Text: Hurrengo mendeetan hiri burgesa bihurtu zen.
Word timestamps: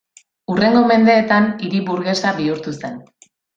Hurrengo 0.53 0.81
mendeetan 0.91 1.51
hiri 1.67 1.83
burgesa 1.91 2.35
bihurtu 2.41 2.77
zen. 2.83 2.99